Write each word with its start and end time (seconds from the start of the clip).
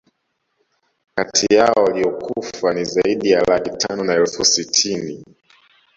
Kati 1.15 1.45
yao 1.55 1.83
waliokufa 1.83 2.73
ni 2.73 2.85
zaidi 2.85 3.31
ya 3.31 3.41
laki 3.41 3.77
tano 3.77 4.03
na 4.03 4.13
elfu 4.13 4.45
sitini 4.45 5.23